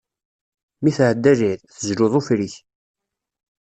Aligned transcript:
Mi 0.81 0.91
tɛedda 0.97 1.33
lɛid, 1.39 1.59
tezluḍ 1.63 2.13
ufrik. 2.19 2.55